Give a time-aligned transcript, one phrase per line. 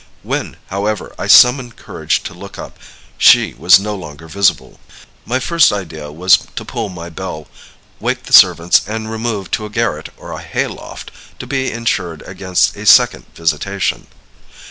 [0.23, 2.79] When, however, I summoned courage to look up,
[3.19, 4.79] she was no longer visible.
[5.27, 7.45] "My first idea was to pull my bell,
[7.99, 12.75] wake the servants, and remove to a garret or a hayloft, to be insured against
[12.75, 14.07] a second visitation.